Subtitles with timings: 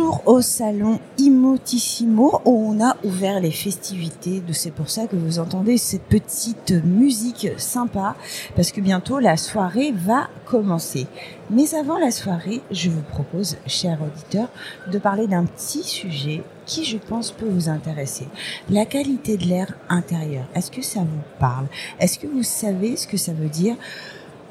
[0.00, 4.42] Au salon Immotissimo où on a ouvert les festivités.
[4.52, 8.16] C'est pour ça que vous entendez cette petite musique sympa
[8.56, 11.06] parce que bientôt la soirée va commencer.
[11.50, 14.48] Mais avant la soirée, je vous propose, chers auditeurs,
[14.90, 18.26] de parler d'un petit sujet qui, je pense, peut vous intéresser.
[18.70, 20.46] La qualité de l'air intérieur.
[20.54, 21.66] Est-ce que ça vous parle?
[22.00, 23.76] Est-ce que vous savez ce que ça veut dire?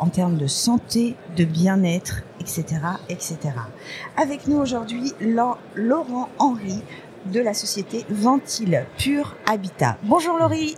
[0.03, 2.65] En termes de santé, de bien-être, etc.,
[3.07, 3.37] etc.
[4.17, 6.83] Avec nous aujourd'hui, Laurent Henry
[7.31, 9.97] de la société Ventile Pure Habitat.
[10.03, 10.75] Bonjour Laurie.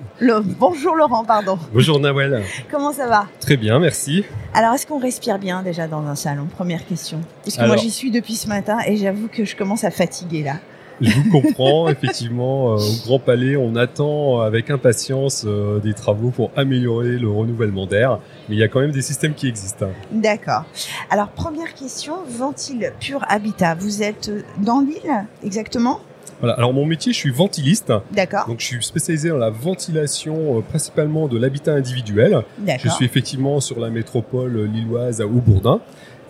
[0.60, 1.58] bonjour Laurent, pardon.
[1.74, 2.44] Bonjour Nawel.
[2.70, 3.26] Comment ça va?
[3.40, 4.24] Très bien, merci.
[4.54, 6.46] Alors, est-ce qu'on respire bien déjà dans un salon?
[6.46, 7.20] Première question.
[7.44, 10.44] Parce que moi, j'y suis depuis ce matin et j'avoue que je commence à fatiguer
[10.44, 10.58] là.
[11.02, 16.30] Je vous comprends, effectivement, euh, au Grand Palais, on attend avec impatience euh, des travaux
[16.30, 19.88] pour améliorer le renouvellement d'air, mais il y a quand même des systèmes qui existent.
[20.12, 20.64] D'accord.
[21.10, 24.32] Alors, première question, Ventile Pure Habitat, vous êtes
[24.64, 26.00] dans l'île exactement?
[26.40, 26.56] Voilà.
[26.56, 27.94] Alors mon métier, je suis ventiliste.
[28.12, 28.48] D'accord.
[28.48, 32.42] Donc je suis spécialisé dans la ventilation euh, principalement de l'habitat individuel.
[32.58, 32.82] D'accord.
[32.84, 35.80] Je suis effectivement sur la métropole lilloise à Aubourdin.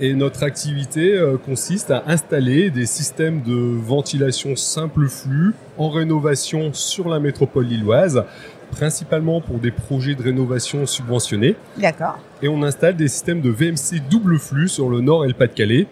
[0.01, 6.73] Et notre activité euh, consiste à installer des systèmes de ventilation simple flux en rénovation
[6.73, 8.25] sur la métropole lilloise,
[8.71, 11.55] principalement pour des projets de rénovation subventionnés.
[11.77, 12.19] D'accord.
[12.41, 15.87] Et on installe des systèmes de VMC double flux sur le nord et le Pas-de-Calais,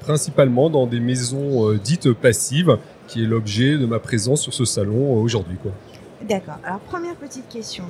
[0.00, 4.64] principalement dans des maisons euh, dites passives, qui est l'objet de ma présence sur ce
[4.64, 5.58] salon euh, aujourd'hui.
[6.28, 6.58] D'accord.
[6.64, 7.84] Alors première petite question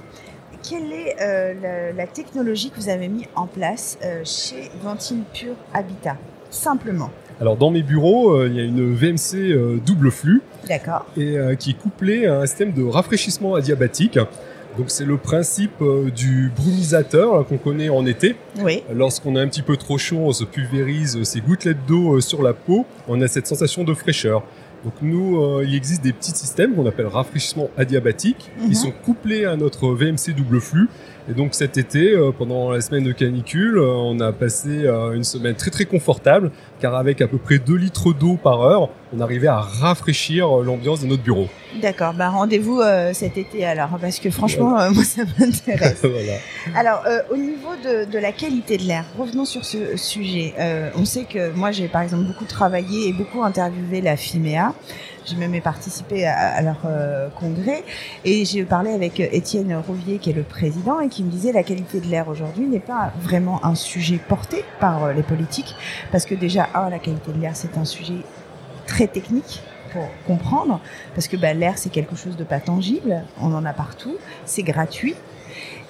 [0.69, 5.57] quelle est euh, la, technologie que vous avez mis en place euh, chez Ventile Pure
[5.73, 6.17] Habitat
[6.51, 7.11] Simplement?
[7.41, 10.41] Alors dans mes bureaux, euh, il y a une VMC double flux.
[10.69, 11.05] D'accord.
[11.17, 14.19] Et qui est couplée à un système de rafraîchissement adiabatique.
[14.79, 15.83] Donc c'est le principe
[16.15, 18.37] du brumisateur qu'on connaît en été.
[18.61, 18.83] Oui.
[18.93, 22.55] Lorsqu'on a un petit peu trop chaud, on se pulvérise ces gouttelettes d'eau sur la
[22.55, 22.87] peau.
[23.09, 24.43] On a cette sensation de fraîcheur.
[24.85, 28.51] Donc nous, euh, il existe des petits systèmes qu'on appelle rafraîchissement adiabatique.
[28.61, 28.75] Ils mhm.
[28.75, 30.89] sont couplés à notre VMC double flux.
[31.27, 35.25] Et donc cet été, euh, pendant la semaine de canicule, euh, on a passé une
[35.25, 39.21] semaine très très confortable, car avec à peu près 2 litres d'eau par heure, on
[39.21, 41.49] arrivait à rafraîchir l'ambiance de notre bureau.
[41.81, 42.83] D'accord, bah rendez-vous
[43.13, 46.01] cet été alors, parce que franchement, moi ça m'intéresse.
[46.03, 46.39] voilà.
[46.77, 50.53] Alors au niveau de, de, la qualité de l'air, revenons sur ce sujet.
[50.97, 54.75] on sait que moi j'ai par exemple beaucoup travaillé et beaucoup interviewé la FIMEA.
[55.25, 57.83] J'ai même participé à, leur euh, congrès
[58.27, 61.63] et j'ai parlé avec Étienne Rouvier qui est le président et qui me disait la
[61.63, 65.75] qualité de l'air aujourd'hui n'est pas vraiment un sujet porté par euh, les politiques
[66.13, 68.19] parce que déjà un la qualité de l'air c'est un sujet
[68.87, 70.81] très technique pour comprendre
[71.15, 74.63] parce que bah, l'air c'est quelque chose de pas tangible, on en a partout, c'est
[74.63, 75.15] gratuit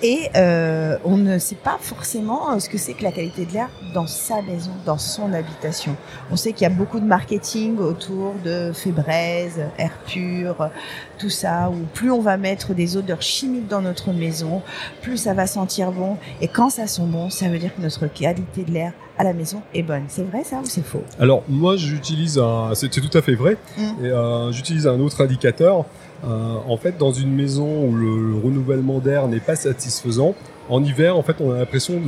[0.02, 3.52] et euh, on ne sait pas forcément euh, ce que c'est que la qualité de
[3.52, 5.96] l'air dans sa maison, dans son habitation.
[6.30, 10.70] On sait qu'il y a beaucoup de marketing autour de Febreze, air pur,
[11.18, 14.62] tout ça, où plus on va mettre des odeurs chimiques dans notre maison,
[15.02, 16.16] plus ça va sentir bon.
[16.40, 19.32] Et quand ça sent bon, ça veut dire que notre qualité de l'air à la
[19.32, 20.04] maison est bonne.
[20.08, 21.02] C'est vrai ça ou c'est faux?
[21.18, 23.56] Alors moi j'utilise un, c'est tout à fait vrai.
[23.76, 23.82] Mmh.
[24.04, 25.84] Et euh, j'utilise un autre indicateur.
[26.26, 30.34] Euh, en fait, dans une maison où le, renouvellement d'air n'est pas satisfaisant,
[30.68, 32.00] en hiver, en fait, on a l'impression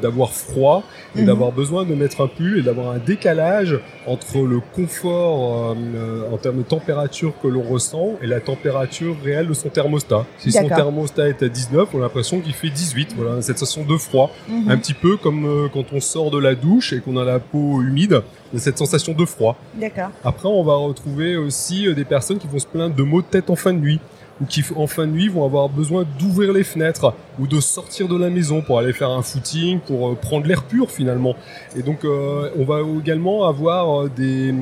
[0.00, 0.82] d'avoir froid
[1.16, 1.26] et mhm.
[1.26, 6.36] d'avoir besoin de mettre un pull et d'avoir un décalage entre le confort euh, en
[6.36, 10.26] termes de température que l'on ressent et la température réelle de son thermostat.
[10.38, 13.14] Si son thermostat est à 19, on a l'impression qu'il fait 18.
[13.16, 14.32] Voilà, cette sensation de froid.
[14.48, 14.70] Mhm.
[14.70, 17.38] Un petit peu comme euh, quand on sort de la douche et qu'on a la
[17.38, 18.22] peau humide,
[18.56, 19.56] cette sensation de froid.
[19.74, 20.10] D'accord.
[20.24, 23.26] Après, on va retrouver aussi euh, des personnes qui vont se plaindre de maux de
[23.26, 24.00] tête en fin de nuit
[24.40, 28.08] ou qui en fin de nuit vont avoir besoin d'ouvrir les fenêtres ou de sortir
[28.08, 31.34] de la maison pour aller faire un footing, pour euh, prendre l'air pur finalement.
[31.76, 34.52] Et donc euh, on va également avoir des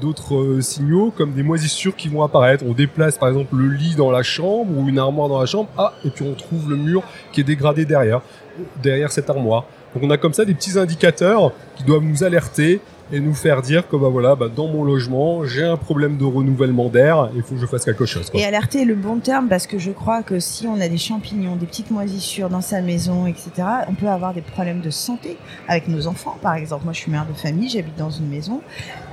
[0.00, 2.64] d'autres signaux comme des moisissures qui vont apparaître.
[2.66, 5.68] On déplace par exemple le lit dans la chambre ou une armoire dans la chambre,
[5.76, 7.02] ah et puis on trouve le mur
[7.32, 8.20] qui est dégradé derrière
[8.82, 9.64] derrière cette armoire.
[9.94, 12.80] Donc on a comme ça des petits indicateurs qui doivent nous alerter
[13.12, 16.24] et nous faire dire que bah voilà, bah, dans mon logement, j'ai un problème de
[16.24, 18.30] renouvellement d'air, il faut que je fasse quelque chose.
[18.34, 21.56] Et alerter le bon terme parce que je crois que si on a des champignons,
[21.56, 23.50] des petites moisissures dans sa maison, etc.,
[23.88, 25.36] on peut avoir des problèmes de santé
[25.68, 26.84] avec nos enfants, par exemple.
[26.84, 28.60] Moi, je suis mère de famille, j'habite dans une maison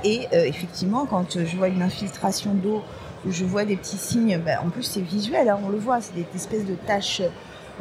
[0.02, 2.82] et euh, effectivement, quand je vois une infiltration d'eau
[3.28, 4.38] je vois des petits signes.
[4.44, 7.22] bah, en plus, c'est visuel, hein, on le voit, c'est des espèces de taches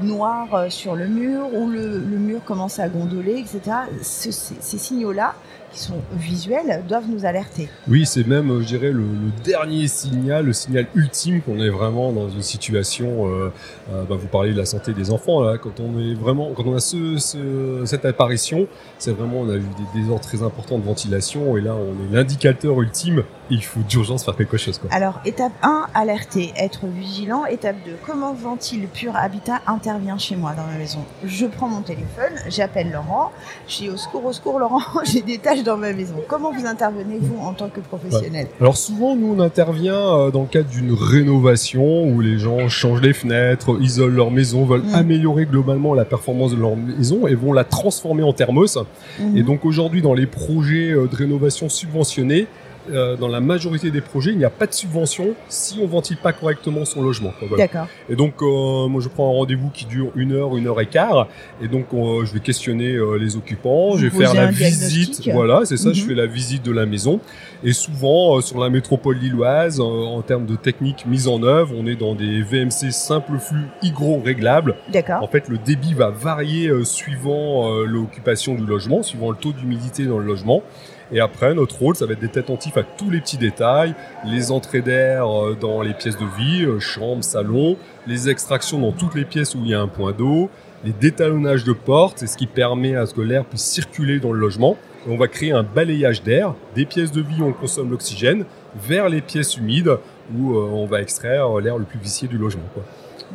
[0.02, 3.78] noires euh, sur le mur, où le, mur commence à gondoler, etc.
[4.02, 5.36] Ce- ces, ces signaux-là,
[5.80, 7.70] sont visuels, doivent nous alerter.
[7.88, 9.04] Oui, c'est même, euh, je dirais, le,
[9.44, 13.28] dernier signal, le signal ultime qu'on est vraiment dans une situation.
[13.28, 13.50] euh,
[13.92, 15.58] euh, bah, vous parlez de la santé des enfants là.
[15.58, 18.68] Quand on est vraiment, quand on a ce, ce- cette apparition,
[19.00, 19.60] c'est vraiment, on a eu
[19.94, 23.24] des désordres très importants de ventilation et là, on est l'indicateur ultime.
[23.50, 24.78] Il faut d'urgence faire quelque chose.
[24.78, 24.90] Quoi.
[24.94, 27.46] Alors, étape 1, alerter, être vigilant.
[27.46, 31.00] Étape 2, comment Ventile Pur Habitat intervient chez moi dans ma maison?
[31.26, 33.32] Je prends mon téléphone, j'appelle Laurent,
[33.68, 36.16] je dis au secours, au secours Laurent, j'ai des tâches dans ma maison.
[36.28, 38.48] Comment vous intervenez, vous, en tant que professionnel?
[38.62, 43.02] Alors souvent, nous, on intervient euh, dans le cadre d'une rénovation où les gens changent
[43.02, 44.96] les fenêtres, isolent leur maison, veulent Mm.
[44.96, 48.78] améliorer globalement la performance de leur maison et vont la transformer en thermos.
[49.20, 49.38] Mhm.
[49.38, 52.48] Et donc aujourd'hui, dans les projets euh, de rénovation subventionnés,
[52.92, 56.18] euh, dans la majorité des projets, il n'y a pas de subvention si on ventile
[56.18, 57.32] pas correctement son logement.
[57.42, 57.64] voilà.
[57.66, 57.88] D'accord.
[58.10, 60.86] Et donc, euh, moi, je prends un rendez-vous qui dure une heure, une heure et
[60.88, 61.28] quart.
[61.62, 63.92] Et donc, euh, je vais questionner euh, les occupants.
[63.92, 65.28] Vous je vais faire la visite.
[65.32, 65.94] Voilà, c'est ça.
[65.94, 66.08] Je Mhm.
[66.10, 67.20] fais la visite de la maison.
[67.64, 71.74] Et souvent, euh, sur la métropole lilloise, euh, en termes de technique mise en œuvre,
[71.78, 74.76] on est dans des VMC simple flux hygro réglables.
[74.90, 75.30] En D'accord.
[75.32, 80.06] fait, le débit va varier euh, suivant euh, l'occupation du logement, suivant le taux d'humidité
[80.06, 80.62] dans le logement.
[81.12, 83.94] Et après, notre rôle, ça va être d'être attentif à tous les petits détails,
[84.26, 87.78] les entrées d'air euh, dans les pièces de vie, euh, chambre, salon,
[88.08, 90.50] les extractions dans toutes les pièces où il y a un point d'eau,
[90.84, 94.32] les détalonnages de portes, c'est ce qui permet à ce que l'air puisse circuler dans
[94.34, 94.78] le logement.
[95.08, 98.46] Et on va créer un balayage d'air des pièces de vie où on consomme l'oxygène
[98.76, 99.98] vers les pièces humides
[100.38, 102.64] où euh, on va extraire l'air le plus vicié du logement.
[102.74, 102.84] Quoi.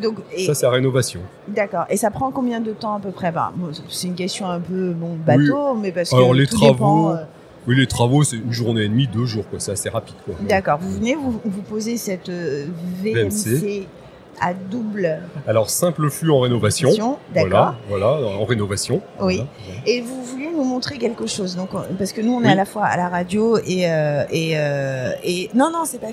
[0.02, 1.20] Donc, et- Ça, c'est la rénovation.
[1.48, 1.84] d'accord.
[1.90, 3.32] Et ça prend combien de temps à peu près?
[3.32, 3.52] Bah,
[3.88, 7.10] C'est une question un peu bon, bateau, mais parce que Alors, les tout travaux, dépend,
[7.12, 7.16] euh,
[7.68, 9.60] Oui, les travaux, c'est une journée et demie, deux jours, quoi.
[9.60, 10.34] C'est assez rapide, quoi.
[10.40, 10.78] D'accord.
[10.80, 12.66] Vous venez, vous, vous posez cette euh,
[13.02, 13.86] VMC,
[14.40, 17.18] à double Alors, simple flux en rénovation.
[17.34, 18.06] Voilà, voilà,
[18.38, 19.02] en rénovation.
[19.20, 19.36] Oui.
[19.36, 19.50] Voilà.
[19.86, 22.52] Et vous vouliez nous montrer quelque chose, donc on- parce que nous on est Oui.
[22.52, 26.12] à la fois à la radio et euh, et euh, et non non c'est pas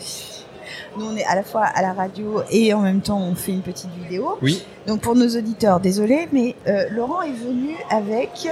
[0.97, 3.51] nous on est à la fois à la radio et en même temps on fait
[3.51, 4.37] une petite vidéo.
[4.41, 4.63] Oui.
[4.87, 8.47] Donc pour nos auditeurs, désolé, mais euh, Laurent est venu avec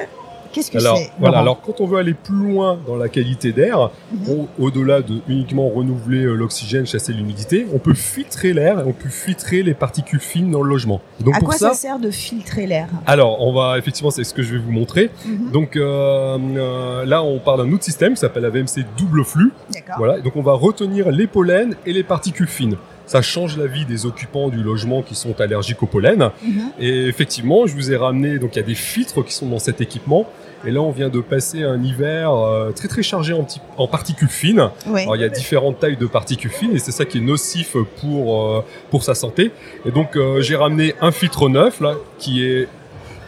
[0.53, 1.39] qu'est-ce que Alors, c'est voilà.
[1.39, 4.29] Alors, quand on veut aller plus loin dans la qualité d'air, Mhm.
[4.29, 8.93] au- au-delà de uniquement renouveler euh, l'oxygène, chasser l'humidité, on peut filtrer l'air, et on
[8.93, 11.01] peut filtrer les particules fines dans le logement.
[11.19, 14.23] Donc, À pour quoi ça, ça sert de filtrer l'air alors, on va effectivement, c'est
[14.23, 15.09] ce que je vais vous montrer.
[15.25, 15.51] Mhm.
[15.51, 19.51] Donc euh, euh, là, on parle d'un autre système qui s'appelle la VMC double flux.
[19.73, 19.95] D'accord.
[19.97, 22.75] Voilà, donc on va retenir les pollens et les particules fines.
[23.05, 26.29] Ça change la vie des occupants du logement qui sont allergiques au pollen.
[26.41, 26.71] Mhm.
[26.79, 29.59] Et effectivement, je vous ai ramené, donc il y a des filtres qui sont dans
[29.59, 30.25] cet équipement.
[30.65, 33.45] Et là, on vient de passer un hiver euh, très très chargé en,
[33.77, 34.69] en particules fines.
[34.87, 35.01] Oui.
[35.01, 37.75] Alors, il y a différentes tailles de particules fines et c'est ça qui est nocif
[37.99, 39.51] pour, euh, pour sa santé.
[39.85, 42.69] Et donc, euh, j'ai ramené un filtre neuf, là, qui est,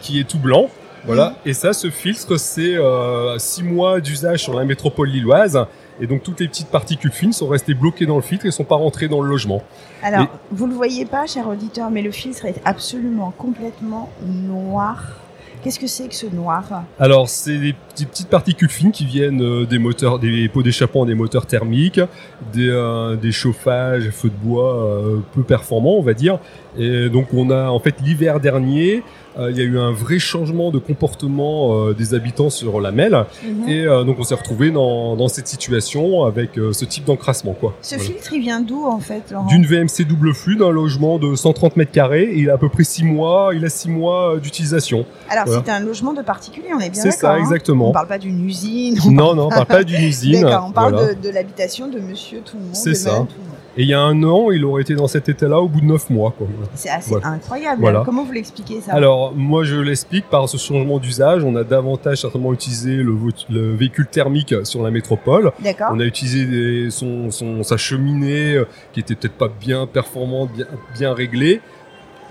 [0.00, 0.70] qui est tout blanc.
[1.06, 1.36] Voilà.
[1.44, 5.64] Et ça, ce filtre, c'est euh, six mois d'usage sur la métropole lilloise.
[6.00, 8.64] Et donc, toutes les petites particules fines sont restées bloquées dans le filtre et sont
[8.64, 9.62] pas rentrées dans le logement.
[10.02, 15.02] Alors, Et- vous le voyez pas, cher auditeur, mais le filtre est absolument complètement noir.
[15.62, 16.84] Qu'est-ce que c'est que ce noir?
[17.00, 21.14] Alors, c'est des petites, particules fines qui viennent euh, des moteurs, des pots d'échappement des
[21.14, 22.00] moteurs thermiques,
[22.52, 26.38] des, euh, des chauffages, feux de bois euh, peu performants, on va dire.
[26.78, 29.02] Et donc, on a en fait l'hiver dernier, euh,
[29.38, 33.24] il y a eu un vrai changement de comportement euh, des habitants sur la Melle,
[33.44, 33.68] Mhm.
[33.68, 37.52] et euh, donc on s'est retrouvé dans, dans cette situation avec euh, ce type d'encrassement,
[37.52, 37.74] quoi.
[37.82, 38.10] Ce Voilà.
[38.10, 39.46] filtre, il vient d'où en fait, Laurent?
[39.46, 42.84] D'une VMC double flux d'un logement de 130 mètres carrés, il a à peu près
[42.84, 45.04] 6 mois, il a 6 mois euh, d'utilisation.
[45.28, 45.62] Alors, Voilà.
[45.64, 47.20] c'est un logement de particulier, on est bien C'est d'accord.
[47.20, 47.90] ça, hein exactement.
[47.90, 48.98] On parle pas d'une usine.
[49.10, 50.44] Non, non, on parle pas d'une usine.
[50.46, 51.14] On parle Voilà.
[51.14, 52.74] de, de l'habitation de monsieur tout le monde.
[52.74, 53.10] C'est ça.
[53.20, 53.26] tout.
[53.78, 55.86] Et il y a un an, il aurait été dans cet état-là au bout de
[55.86, 56.34] 9 mois.
[56.74, 57.28] C'est assez Voilà.
[57.28, 57.80] incroyable.
[57.80, 58.02] Voilà.
[58.06, 58.92] Comment vous l'expliquez ça?
[58.94, 61.44] Alors, moi, je l'explique par ce changement d'usage.
[61.44, 63.14] On a davantage certainement utilisé le,
[63.74, 65.52] véhicule thermique sur la métropole.
[65.62, 65.88] D'accord.
[65.92, 70.50] On a utilisé des- son, son, sa cheminée euh, qui était peut-être pas bien performante,
[70.54, 71.60] bien, bien réglée.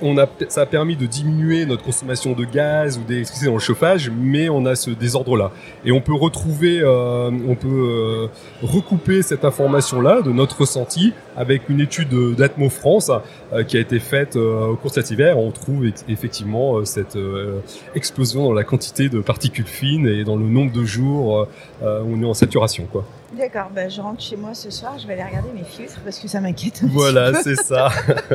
[0.02, 3.60] On a, ça a permis de diminuer notre consommation de gaz ou d'électricité dans le
[3.60, 5.52] chauffage, mais on a ce désordre-là.
[5.86, 8.28] Et on peut retrouver, euh, on peut euh,
[8.62, 13.12] recouper cette information-là de notre ressenti avec une étude d'Atmo France
[13.54, 15.38] euh, qui a été faite euh, au cours de cet hiver.
[15.38, 17.62] On trouve effectivement euh, cette euh,
[17.94, 21.48] explosion dans la quantité de particules fines et dans le nombre de jours
[21.82, 22.88] où on est en saturation.
[22.92, 23.06] Quoi.
[23.34, 26.20] D'accord, ben, je rentre chez moi ce soir, je vais aller regarder mes filtres parce
[26.20, 27.90] que ça m'inquiète Voilà, c'est ça.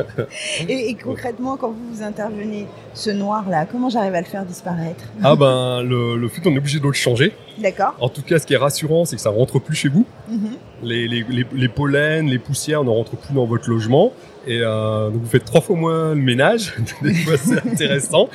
[0.67, 5.03] Et, et concrètement, quand vous vous intervenez, ce noir-là, comment j'arrive à le faire disparaître?
[5.23, 7.33] Ah ben le, le filtre, on est obligé de le changer.
[7.57, 7.95] D'accord.
[7.99, 10.05] En tout cas, ce qui est rassurant, c'est que ça rentre plus chez vous.
[10.29, 10.51] Mhm.
[10.83, 14.11] Les, les, les, les pollens, les poussières ne rentrent plus dans votre logement.
[14.47, 16.73] Et euh, donc vous faites trois fois moins le ménage.
[17.01, 18.29] Des fois, c'est intéressant.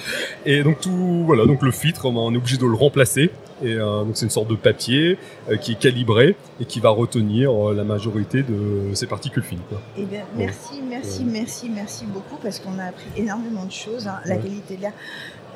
[0.44, 3.30] Et donc tout, voilà, donc le filtre, on est obligé de le remplacer.
[3.62, 5.16] Et euh, donc c'est une sorte de papier
[5.50, 9.60] euh, qui est calibré et qui va retenir euh, la majorité de ces particules fines.
[9.68, 9.80] Quoi.
[9.96, 14.06] Eh bien, merci, merci, merci, merci beaucoup parce qu'on a appris énormément de choses.
[14.08, 14.42] hein, la Ouais.
[14.42, 14.92] qualité de l'air.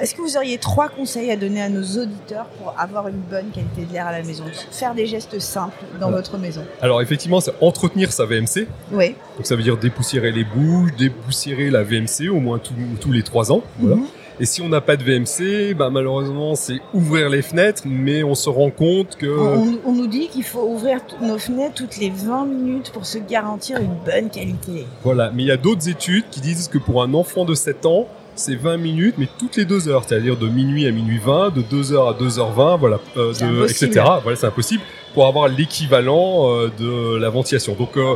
[0.01, 3.51] Est-ce que vous auriez trois conseils à donner à nos auditeurs pour avoir une bonne
[3.51, 4.45] qualité de l'air à la maison?
[4.71, 6.17] Faire des gestes simples dans Voilà.
[6.17, 6.63] votre maison.
[6.81, 8.67] Alors effectivement, c'est entretenir sa VMC.
[8.93, 9.15] Oui.
[9.37, 13.23] Donc ça veut dire dépoussiérer les bouches, dépoussiérer la VMC au moins tous- tous les
[13.23, 13.63] trois ans.
[13.79, 13.97] Voilà.
[13.97, 14.07] Mhm.
[14.43, 18.35] Et si on n'a pas de VMC, bah malheureusement c'est ouvrir les fenêtres, mais on
[18.35, 22.09] se rend compte que On, on- nous dit qu'il faut ouvrir nos fenêtres toutes les
[22.09, 24.87] 20 minutes pour se garantir une bonne qualité.
[25.03, 25.31] voilà.
[25.35, 28.09] Mais il y a d'autres études qui disent que pour un enfant de 7 ans,
[28.35, 31.63] c'est 20 minutes, mais toutes les deux heures, c'est-à-dire de minuit à minuit 20, de
[31.63, 34.05] 2h à 2h20, voilà, euh, de, etc.
[34.23, 34.83] Voilà, c'est impossible
[35.15, 37.75] pour avoir l'équivalent euh, de la ventilation.
[37.75, 38.15] Donc, euh,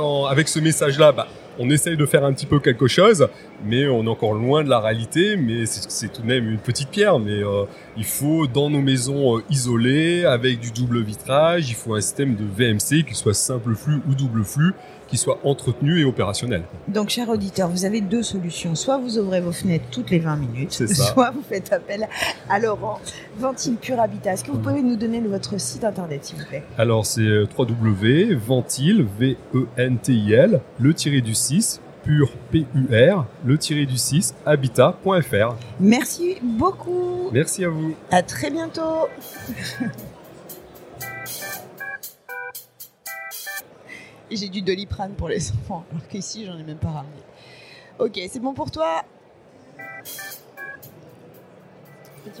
[0.00, 1.26] en- avec ce message-là, bah,
[1.58, 3.26] on essaye de faire un petit peu quelque chose,
[3.64, 5.36] mais on est encore loin de la réalité.
[5.36, 7.18] Mais c'est c'est tout de même une petite pierre.
[7.18, 7.64] Mais euh,
[7.96, 12.36] il faut dans nos maisons euh, isolées, avec du double vitrage, il faut un système
[12.36, 14.72] de VMC, qu'il soit simple flux ou double flux,
[15.08, 16.62] qui soit entretenu et opérationnel.
[16.86, 18.74] Donc, chers auditeurs, vous avez deux solutions.
[18.74, 22.08] Soit vous ouvrez vos fenêtres toutes les 20 minutes, soit vous faites appel
[22.48, 23.00] à Laurent,
[23.38, 24.34] Ventile Pure Habitat.
[24.34, 26.62] Est-ce que vous pouvez nous donner votre site internet, s'il vous plaît?
[26.76, 34.34] Alors c'est euh, www.ventil, V-E-N-T-I-L, le tiré du 6, pur P-U-R, le tiré du 6,
[34.46, 35.56] habitat.fr.
[35.80, 37.30] Merci beaucoup.
[37.32, 37.94] Merci à vous.
[38.10, 39.08] À très bientôt.
[44.30, 47.22] J'ai du doliprane pour les enfants, alors qu'ici, j'en ai même pas ramené.
[47.98, 49.02] Ok, c'est bon pour toi?